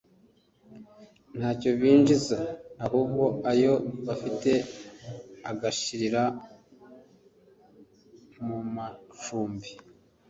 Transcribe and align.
ntacyo 1.37 1.69
binjiza 1.79 2.37
ahubwo 2.85 3.23
ayo 3.51 3.73
bafite 4.05 4.51
agashirira 5.51 6.23
mu 8.45 8.57
macumbi 8.75 9.69